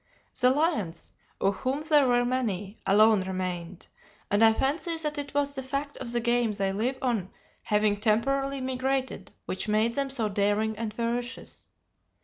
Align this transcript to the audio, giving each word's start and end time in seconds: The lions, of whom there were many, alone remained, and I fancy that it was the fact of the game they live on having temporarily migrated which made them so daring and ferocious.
The 0.39 0.49
lions, 0.49 1.11
of 1.39 1.57
whom 1.57 1.83
there 1.83 2.07
were 2.07 2.25
many, 2.25 2.79
alone 2.87 3.21
remained, 3.21 3.87
and 4.31 4.43
I 4.43 4.51
fancy 4.51 4.97
that 4.97 5.19
it 5.19 5.35
was 5.35 5.53
the 5.53 5.61
fact 5.61 5.95
of 5.97 6.11
the 6.11 6.19
game 6.19 6.53
they 6.53 6.73
live 6.73 6.97
on 7.03 7.29
having 7.61 7.97
temporarily 7.97 8.61
migrated 8.61 9.31
which 9.45 9.67
made 9.67 9.93
them 9.93 10.09
so 10.09 10.27
daring 10.27 10.75
and 10.75 10.91
ferocious. 10.91 11.67